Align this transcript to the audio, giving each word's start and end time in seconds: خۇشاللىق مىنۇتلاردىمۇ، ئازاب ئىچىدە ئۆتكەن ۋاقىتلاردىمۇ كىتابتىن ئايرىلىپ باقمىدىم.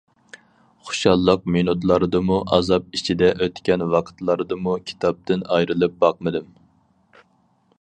خۇشاللىق 0.85 1.43
مىنۇتلاردىمۇ، 1.55 2.39
ئازاب 2.57 2.87
ئىچىدە 2.99 3.29
ئۆتكەن 3.47 3.85
ۋاقىتلاردىمۇ 3.93 4.73
كىتابتىن 4.93 5.45
ئايرىلىپ 5.57 5.95
باقمىدىم. 6.07 6.49